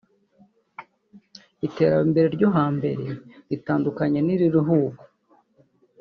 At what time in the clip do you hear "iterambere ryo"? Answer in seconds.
1.67-2.47